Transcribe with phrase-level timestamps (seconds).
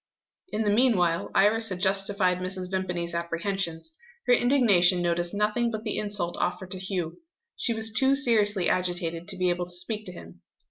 [0.47, 2.71] In the meanwhile, Iris had justified Mrs.
[2.71, 3.95] Vimpany's apprehensions.
[4.25, 7.19] Her indignation noticed nothing but the insult offered to Hugh.
[7.55, 10.41] She was too seriously agitated to be able to speak to him.